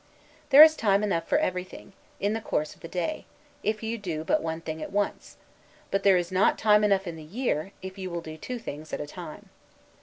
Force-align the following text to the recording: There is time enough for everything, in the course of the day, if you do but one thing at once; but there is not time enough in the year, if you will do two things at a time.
There 0.49 0.63
is 0.63 0.75
time 0.75 1.03
enough 1.03 1.27
for 1.27 1.37
everything, 1.37 1.93
in 2.19 2.33
the 2.33 2.41
course 2.41 2.73
of 2.73 2.81
the 2.81 2.87
day, 2.87 3.25
if 3.61 3.83
you 3.83 3.99
do 3.99 4.23
but 4.23 4.41
one 4.41 4.59
thing 4.59 4.81
at 4.81 4.91
once; 4.91 5.37
but 5.91 6.01
there 6.01 6.17
is 6.17 6.31
not 6.31 6.57
time 6.57 6.83
enough 6.83 7.05
in 7.05 7.17
the 7.17 7.23
year, 7.23 7.71
if 7.83 7.99
you 7.99 8.09
will 8.09 8.21
do 8.21 8.35
two 8.35 8.57
things 8.57 8.93
at 8.93 8.99
a 8.99 9.05
time. 9.05 9.49